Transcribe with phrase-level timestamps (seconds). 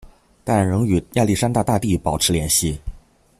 [0.43, 2.75] 但仍与亚历山大大帝保持联系。